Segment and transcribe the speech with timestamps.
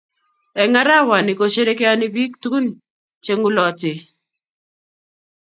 [0.61, 2.65] Eng arawani kosherekeani biik tugun
[3.23, 3.99] che ng'ulotei.